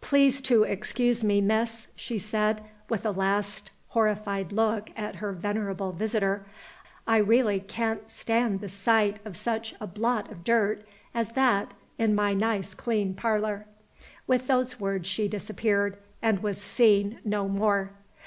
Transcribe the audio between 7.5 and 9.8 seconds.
can't stand the sight of such